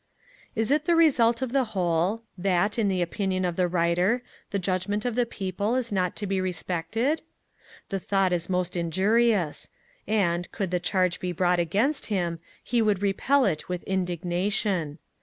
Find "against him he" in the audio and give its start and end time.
11.59-12.81